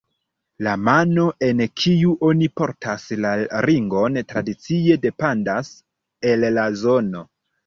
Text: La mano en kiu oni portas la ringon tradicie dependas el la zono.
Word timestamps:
La 0.67 0.71
mano 0.85 1.25
en 1.47 1.59
kiu 1.81 2.13
oni 2.29 2.47
portas 2.61 3.05
la 3.27 3.35
ringon 3.67 4.19
tradicie 4.33 4.97
dependas 5.05 5.71
el 6.33 6.49
la 6.59 6.67
zono. 6.87 7.25